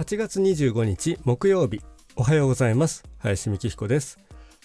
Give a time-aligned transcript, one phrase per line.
[0.00, 1.82] 8月25日木曜日。
[2.16, 3.04] おはようございます。
[3.18, 4.18] 林美希彦です。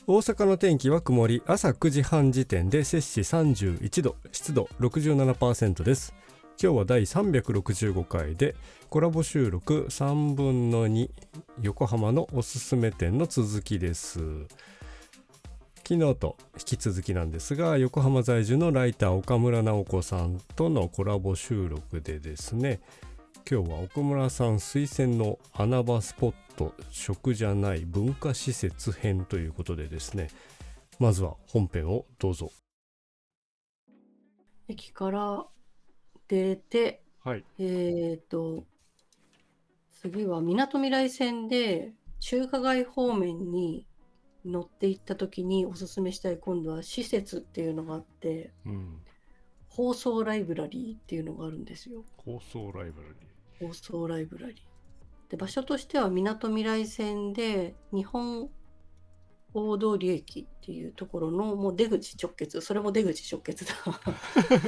[0.07, 6.13] 大阪の天気は曇り朝9時半時点で摂氏31度湿度67%です。
[6.57, 8.55] 今日は第365回で
[8.89, 11.09] コラボ収録3分の2
[11.61, 14.21] 横浜のおすすめ店の続きです。
[15.79, 22.79] 昨日と引き続きなんですが横浜在住のライター岡村直子さんとのコラボ収録でですね
[23.47, 30.29] 今日は奥村さん推薦の穴場スポット食じゃない文化施設編ということでですね。
[30.97, 32.51] まずは本編をどうぞ。
[34.67, 35.45] 駅から
[36.27, 37.45] 出て、はい。
[37.59, 38.63] えっ、と
[40.01, 43.85] 次はみなとみらい線で中華街方面に
[44.43, 49.01] 乗って行った時におすすめしたい今度は施設っていうのがあってうん。
[49.69, 52.05] 放送ライブラリーっていうのがあるんですよ。
[52.17, 54.57] 放送ライブラリ放送ライブラリー。
[55.29, 58.49] で場所としてはみなとみらい線で日本
[59.53, 62.59] 大通駅っていうところのもう出口直結。
[62.61, 63.73] それも出口直結だ。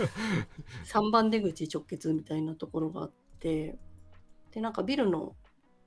[0.88, 3.78] 3番出口直結みたいなところがあって。
[4.52, 5.36] でなんかビルの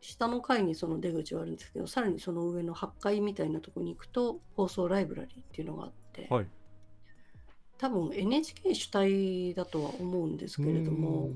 [0.00, 6.46] 下の階にその出口はあるんですけどさらにその上の8階みたいなところに行くと放送ライブラリーっていうのがあって、はい。
[7.78, 11.30] 多分 NHK 主体だとは思うんですけれども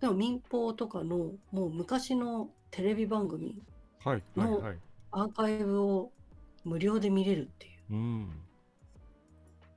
[0.00, 3.60] でも民放とかのもう昔のテレビ番組
[4.04, 4.78] はいはいはい。
[5.10, 6.12] アーカイブを
[6.64, 7.94] 無料で見れるっていう。
[7.94, 8.30] うん。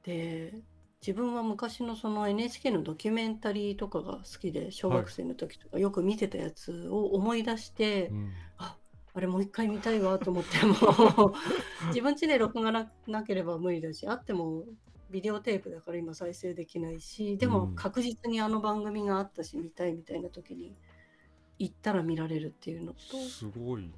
[0.03, 0.53] で
[1.01, 8.31] 自分は昔のその NHK のドキュメンタリーとかが好きで小学生の時とかよく見てたやつを思い出して、うん。
[8.57, 8.75] あ
[9.13, 11.33] あれもう一回見たいわと思っても
[11.87, 14.63] 自分家で録画ななければ無理だしあっても
[15.11, 20.75] ビデオテープだから今再生できないしでもうん確実にあの番組があったし見たいみたいな時に
[21.59, 22.99] 行ったら見られるっていうのと。
[23.29, 23.89] すごいな。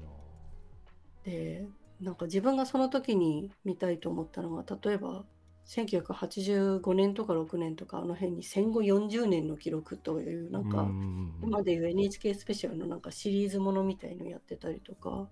[1.23, 1.65] で
[2.01, 5.23] なんか自分がその時に見たいと思ったのが例えば
[5.65, 15.27] 1985年とか6年とかあの辺に戦後40年の記録というなんか、うん今でいう NHK スペシャルのなんかシリーズものみたいのやってたりとか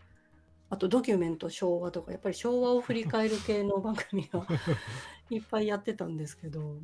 [0.71, 4.47] あとドキュメント昭和とかやっぱり昭和を振り返る系の番組が
[5.29, 6.77] いっぱいやってたんですけど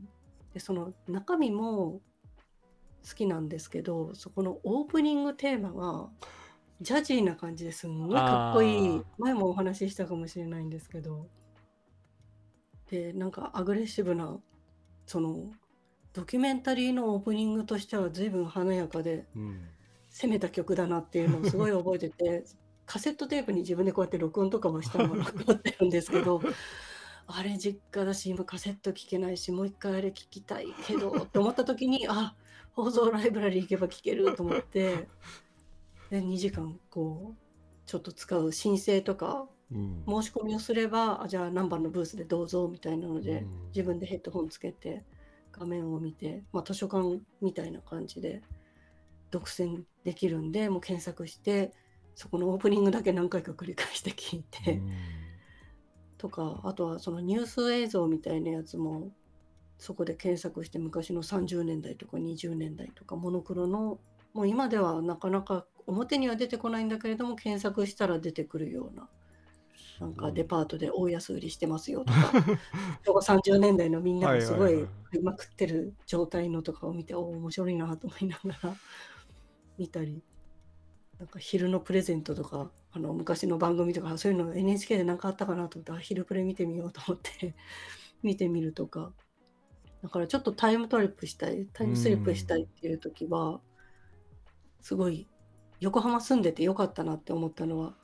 [0.53, 2.01] でその中身も
[3.07, 6.09] 好きなんですけどそこのオープニングテーマが
[6.81, 9.01] ジャジーな感じですんごいかっこいい。
[9.17, 11.27] 前もお話ししたかもしれないんですけど。
[12.91, 14.37] でなんかアグレッシブな
[15.05, 15.51] その
[16.13, 19.61] ドキュメンタリーのオープニングとしては随分華やかでうん。
[20.09, 22.43] 攻めた曲だなっていうのをすごい覚えてて
[22.87, 26.41] カセットテープに自分でこうやって録音とかもしたのが残ってるんですけど
[27.27, 32.35] あれ実家だし今カセット聴けないしもう一回あれ聴きたいけどって思った時にあ
[32.71, 35.07] 放送ライブラリー行けば聴けると思って
[36.09, 37.37] で2時間こう
[37.85, 40.03] ちょっと使う申請とかうん。
[40.07, 43.67] 申し込みをすればあじゃあ何番のブースでどうぞみたいなので、うん。
[43.67, 45.03] 自分でヘッドホンつけて
[45.51, 48.41] 画面を見て、まあ、図書館みたいな感じで
[49.31, 51.73] 独占できるんでもう検索して
[52.17, 54.91] そこのオープニングだけ何回か繰り返して聞いて、うん。
[56.17, 59.11] とかあとはそのニュース映像みたいなやつも
[59.77, 63.99] そこで検索して昔の30年代とか20年代とかモノクロの
[64.33, 69.07] もう今ではなかなか表には出てこないんだけれども検索したら出てくるような
[69.99, 72.31] なんかデパートで大安売りしてますよとか
[73.05, 78.75] 昭和30年代のみんながすごい買いまくってる状態のとかを見ておお面白いなと思いながら
[79.77, 80.23] 見たり
[81.19, 87.55] なんか昼のプレゼントとかあの昔の番組とかそういうの NHK で何かあったかなと思ってあ昼プレ見てみようと思って
[88.21, 89.13] 見てみるとか。
[90.03, 93.59] だからちょっとタイムトリップしたいタイムスリップしたいっていう時は
[94.79, 95.27] すごい
[95.79, 97.95] 横浜住んでてよかったなって思ったのは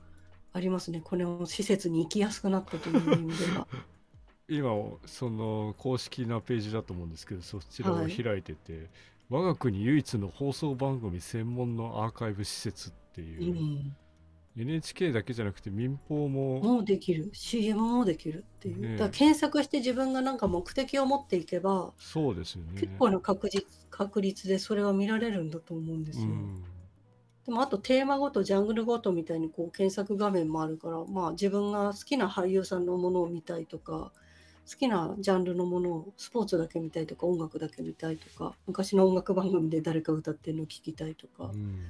[0.53, 1.01] ありますね。
[1.03, 3.67] この施設に行きやすくなったという意味では。
[4.49, 4.69] 今
[5.05, 8.11] その公式なページだと思うんですけどそちらをはい。
[8.11, 8.89] 開いてて、
[9.29, 13.95] 我が国唯一の放送番組専門のアーカイブ施設ってういう、ん。
[14.55, 16.59] NHK だけじゃなくて民放も。
[16.59, 17.29] もうできる。
[17.33, 18.97] CM もできるっていう、ねえ。
[18.97, 22.79] だ検索して自分がなんか目的を持っていけば、そうですよね。
[22.79, 26.63] 結構な確実確率でそれは見られるんだと思うんですよ、うん。
[27.45, 34.11] でもあとテーマごとジャングルごとみたいにこう検索画面もあるからまあ自分が好きな俳優さんのものを見たいとか
[34.69, 41.81] 好きなジャンルのものをスポーツだけ見たいとか音楽だけ見たいとか昔の音楽番組で誰か歌ってるの聞きたいとか、うん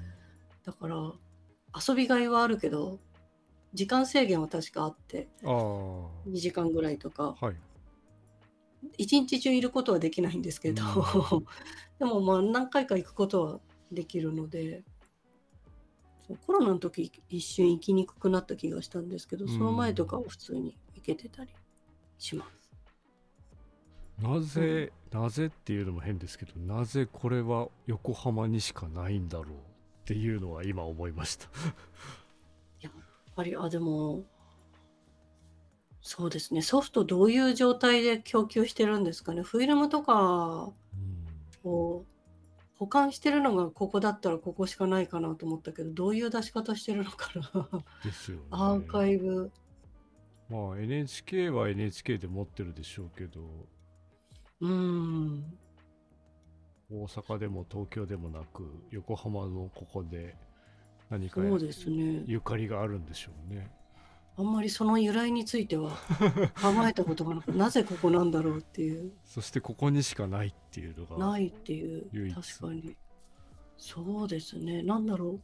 [0.65, 0.95] だから
[1.88, 3.00] 遊びがいはあるけど
[3.74, 5.51] 時間制限は確かあってああ
[6.30, 7.36] 2時間ぐらいとか。
[7.39, 7.56] はい。
[8.98, 11.45] 一日中いることはできないんですけど、うん。
[12.00, 13.60] でもまあ何回か行くことは
[13.92, 14.83] できるので
[16.27, 21.51] そうコロナの時一瞬行きにくくなった気がしたんですけど、その前とかは普通に行けてたり
[22.18, 22.63] します。
[24.21, 29.73] なぜ、なぜっていうのも変ですけどなぜこれは横浜にしかないんだろう
[30.03, 31.47] っていうのは今思いました。
[32.81, 32.94] やっ
[33.35, 34.25] ぱりあでも
[36.01, 36.61] そうですね。
[36.61, 39.41] ソフトどういう状態で供給してるんですかね。
[39.41, 40.73] フィルムとか
[41.63, 41.71] うん。
[41.71, 42.03] を
[42.75, 47.69] 保管してるのがここだったらここしかないかなと思ったけどどういう出し方してるのかな。
[48.03, 48.44] ですよね。
[48.51, 49.50] アーカイブ。
[50.50, 53.41] まあ NHK は NHK で持ってるでしょうけど。
[54.59, 55.57] うん
[56.91, 60.35] 大阪でも東京でもなく横浜のここで
[61.09, 62.24] 何かそうですね。
[62.25, 63.69] ゆかりがあるんでしょうね。
[64.35, 65.91] あんまりその由来については
[66.59, 69.13] 考えたことがなくなぜここなんだろうっていう。
[69.24, 72.95] そしてここにしかないっていうのがないっていう確かに。
[73.77, 74.81] そうですね。
[74.81, 75.41] なんだろう。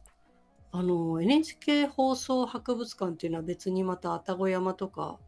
[0.72, 5.18] あの NHK 放送博物館っていうのは別にまた愛宕山とか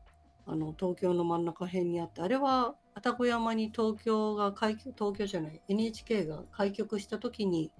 [0.47, 7.71] あの東京の真ん中辺にあってあれは愛宕山に東京が開局東京じゃない NHK が開局した時に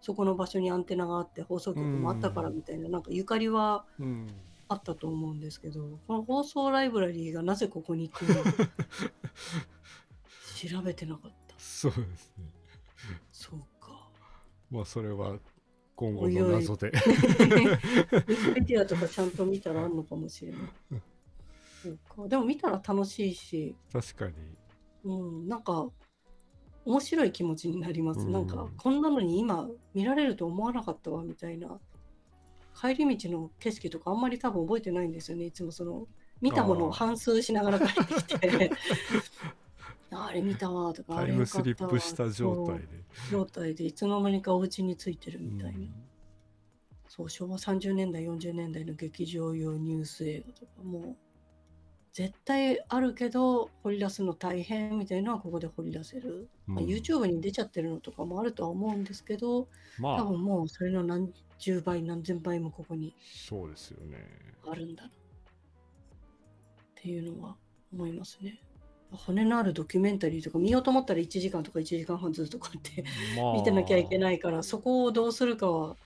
[0.00, 4.26] そこの場所にアンテナがあって放送局もあったからみたいななんかゆかりはうん。
[4.72, 8.52] あったと思うんですけどこの放送ライブラリーがなぜここにっていうのは
[10.68, 11.54] 調べてなかった。
[11.58, 12.44] そうですね。
[13.32, 14.08] そうか。
[14.70, 15.38] まあそれは
[15.96, 16.88] 今後の謎で。
[16.88, 20.60] ウィキペディアとかちゃんと見たらあるのかもしれない。
[21.82, 22.28] そうか。
[22.28, 24.34] でも見たら楽しいし、確かに
[25.04, 25.88] うん、なんか
[26.84, 28.20] 面白い気持ちになります。
[28.20, 31.78] うんなんかこんなのに今見られると思わなかったわみたいな。
[32.80, 35.46] 帰り道の景色とかあんまり多分覚えてないんですよね。
[35.46, 36.06] いつもその
[36.40, 38.70] 見たものを反数しながら帰ってきて。
[40.12, 45.78] ああれ見たわとか、あタイれよムスリッたわプした状態でそう状態でいつの間にかお家についてるみたいな。
[45.78, 45.94] うん
[47.10, 51.16] そう昭和30年代40年代の劇場用ニュース映画とかも
[52.12, 59.68] 絶対あるけど掘り出すの大変みたいなのはここで掘り出せる、まあうん YouTube に出ちゃってるのとかもあるとは思うんですけど
[59.98, 60.16] まあ。
[60.22, 64.18] 多分もうそれの何十倍何千倍もここにそうですよね。
[64.66, 65.12] あるんだなっ
[66.94, 67.56] ていうのは
[67.92, 68.60] 思いますね。
[69.12, 73.04] 骨のあるドキュメンタリーとか見ようと思ったら1時間とか1時間半ずっとこうやって
[73.40, 73.54] まあ。
[73.58, 75.96] 見てなきゃいけないからそこをどうするかは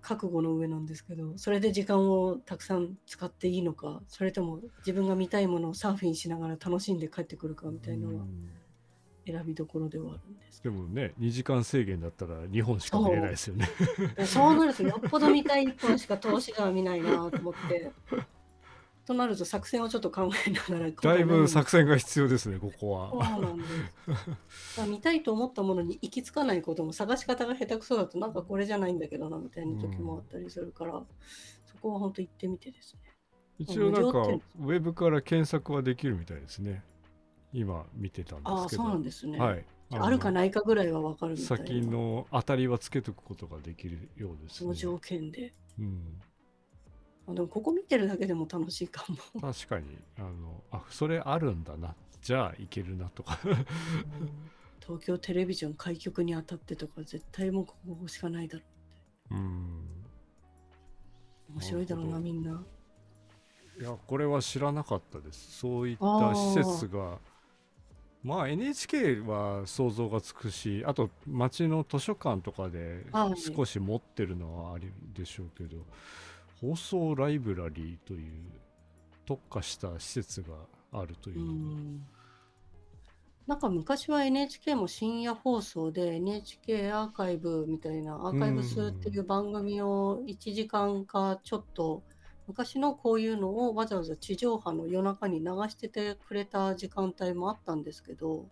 [0.00, 8.50] 覚悟の上なんですけどそれで時間をたくさん使っていいのかそれとも自分が見たいものをサーフィンしながら楽しんで帰ってくるかみたいなのはうん。
[9.26, 13.68] 選びどころではあるんですでもね2時間制限だったら2本しか見れないですよね。
[14.16, 14.96] でそうなるとよ。
[14.98, 17.92] っぽど見たい1本しか投資が見ないなと思って
[19.10, 23.70] となると作戦をちょっと考えながら だいぶ作戦戦が必要ですねここそうはなんです。
[24.06, 24.22] だか
[24.78, 31.04] ら見たいと思ったものに行き着かないことも探し方が下手くそだとなんかこれじゃないんだけどなみたいな時もあったりするから、
[31.64, 33.00] そこは本当行ってみてですね。
[33.58, 34.18] 一応なんか
[34.60, 36.82] ウェブから検索はできるみたいですね。
[37.52, 38.56] 今見てたんですけど。
[38.56, 39.64] ああそうなんですね、はい。
[39.90, 41.64] あるかなないかぐらいは分かるみたいな。
[41.64, 44.48] 先の当たりはつけとくことができるようですね。
[44.50, 45.52] その条件で。
[45.78, 46.20] うん
[47.30, 49.16] あでもここ見てるだけでも楽しいかも。
[49.52, 49.98] 確かに。
[50.18, 51.94] あのあそれあるんだな。
[52.22, 53.38] じゃあいけるなとか。
[54.80, 58.64] 東京テレビジョン開局にあたってとか絶対もうここしかないだろ
[59.30, 59.34] う。
[59.34, 59.38] ん。
[61.50, 62.64] う面白いだろうなみんな。
[63.78, 65.58] いやこれは知らなかったです。
[65.58, 67.18] そういった施設が。
[68.22, 73.40] まあ NHK は想像がつくしあと町の図書館とかではい。
[73.40, 75.86] 少し持ってるのはあるでしょうけど
[76.60, 78.42] 放送ライブラリーという
[79.24, 80.54] 特化した施設が
[80.92, 81.80] あるといううのが。
[81.80, 82.06] ん。
[83.46, 92.04] なんか昔は NHK も深夜放送で NHK アーカイブみたいなアーカイブスっていう番組を1時間かちょっと
[92.46, 98.46] 昔のこういうのをわざわざ地上波の夜中に流しててくれた時間帯もあったんですけど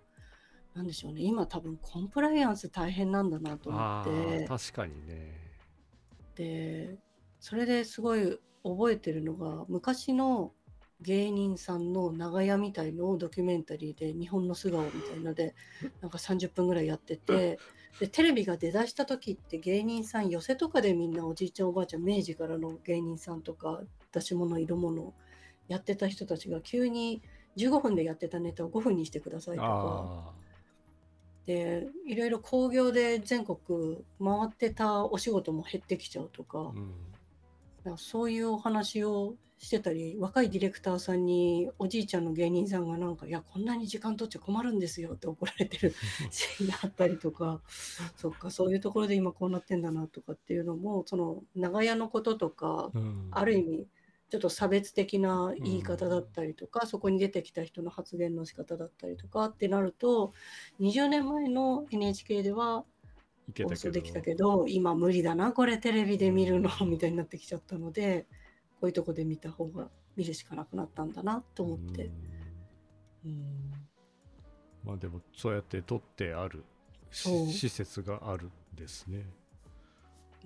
[0.75, 1.23] なんでしょうね。
[1.23, 4.11] 今多分コンプライアンス大変なんだなと思あって。
[4.11, 5.33] ー確かにね。
[6.35, 6.99] で
[7.41, 10.53] それですごい覚えてるのが昔の
[11.01, 15.55] 芸人さんの長屋みたいのをドキュメンタリーで日本の素顔みたいので
[16.01, 17.59] なんか30分ぐらいやってて
[18.01, 25.15] でテレビが出だした時って芸人さん寄せとかでみんなおじいちゃんおばあちゃん明治からの芸人さんとか出し物色物
[25.69, 27.23] やってた人たちが急に
[27.57, 29.69] 15分でやってたネタを5分にしてくださいとか。
[30.35, 30.39] あ
[31.47, 36.93] でいろいろ興行で全国回ってたお仕事も減ってきちゃうとか、あ、うん、
[37.97, 45.95] そういうお話をしてたり若いディレクターさんにおじいちゃんの芸人さんがなんか「いやこんなに時間取っちゃ困るんですよ」って怒られてる
[46.31, 47.61] シーンがあったりとか
[48.17, 53.29] そっかそういうところで今こうなってんだなとかっていうのもその長屋のこととかうん。
[53.33, 53.89] ある意味
[54.31, 60.35] ちょっと差別的な言い方だったりとか、そこに出てきた人の発言の仕方だったりとかってなると
[60.81, 62.98] 20年前の NHK ではい
[63.53, 68.27] け放送できたけど今無理だなこれテレビで見るのみたいになってきちゃったので
[68.81, 72.11] こういうとこで見た方が見るしかなくなったんだなと思って。
[73.25, 73.31] うん。
[73.31, 73.89] うん
[74.85, 76.65] まあでもそうやって取ってある
[77.11, 79.27] 施設があるんですね。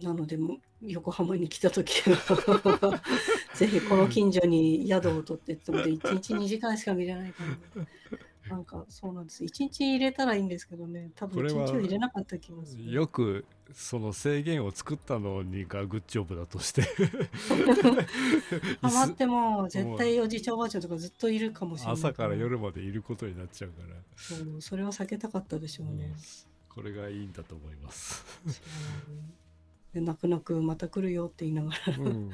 [0.03, 3.01] なのでも横浜に来た時は
[3.55, 7.45] ぜひこの近所に宿を取ってって思って1日2時間しか見れないか
[7.77, 7.87] ら
[8.53, 9.43] なんかそうなんです。
[9.45, 11.11] 1日入れたらいいんですけどね。
[11.17, 12.93] 多分1これは日は入れなかった気がする。
[12.93, 16.83] よくその制限を作ったのにがグッジョブだとして。
[18.83, 26.13] ハマっても絶対おじいちゃんおばあちゃんとかずっといるかもしれない朝から夜までいることになっちゃうから、そうそれは避けたかったでしょうね、
[26.69, 28.23] これがいいんだと思います、
[29.95, 32.31] で泣く泣くまた来るよって言いながらうん。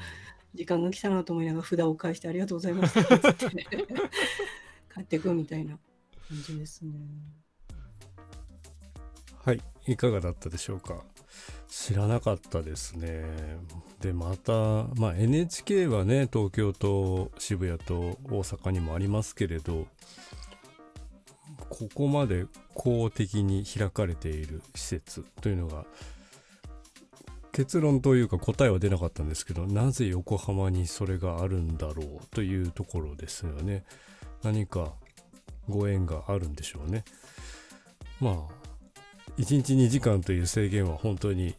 [0.55, 3.67] 時間が来たなと思いながら札を返してありがとうございましたっつってね
[4.93, 5.77] 帰ってくみたいな
[6.29, 6.91] 感じですね。
[9.43, 9.61] はい。
[9.87, 11.03] いかがだったでしょうか？
[11.67, 13.25] 知らなかったですね。
[13.99, 14.53] でまた、
[14.95, 19.87] まあ、NHK はね東京と渋谷と大阪にもありますけれど
[21.69, 25.85] ここまで公的に開かれている施設というのが
[27.51, 33.83] 結論というか答えは出なかったんですけどなぜ横浜にそれがあるんだろうというところですよね。
[34.43, 34.93] 何か
[35.69, 37.03] ご縁があるんでしょうね
[38.19, 38.59] まあ
[39.37, 41.55] 1日2時間という制限は本当に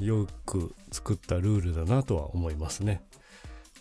[0.00, 3.02] よく作ったルールだなとは思いますね。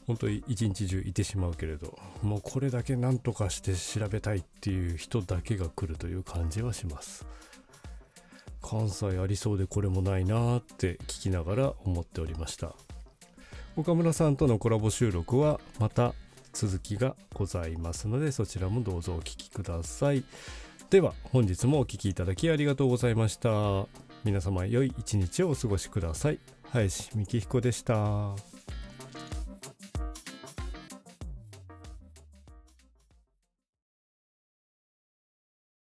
[0.07, 7.25] 本当に一日中いてしまうけれどもうこれだけ何とかして調べたいっていう人だけが来るという感じはします。
[8.61, 12.73] 関西ありそうでこれもないなーって聞きながら思っておりました。
[13.75, 16.15] 岡村さんとのコラボ収録はまた
[16.57, 20.23] 続きがございますのでそちらもどうぞお聴きください。
[20.89, 23.85] では本日もお聴きいただきありがとうございました。
[24.23, 26.39] 皆様良い一日をお過ごしください。
[26.71, 28.35] 林幹彦でした。